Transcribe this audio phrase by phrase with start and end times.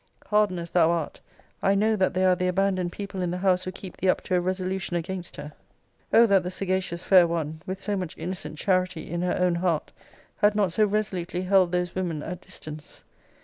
[0.31, 1.19] Hardened as thou art,
[1.61, 4.21] I know that they are the abandoned people in the house who keep thee up
[4.21, 5.53] to a resolution against her.
[6.11, 9.91] O that the sagacious fair one (with so much innocent charity in her own heart)
[10.37, 13.03] had not so resolutely held those women at distance!